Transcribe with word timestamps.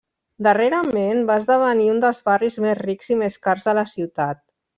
Darrerament, 0.45 1.19
va 1.31 1.35
esdevenir 1.41 1.85
un 1.97 2.01
dels 2.05 2.23
barris 2.31 2.57
més 2.65 2.81
rics 2.81 3.13
i 3.17 3.19
més 3.21 3.39
cars 3.45 3.69
de 3.71 3.77
la 3.81 3.87
ciutat. 3.95 4.43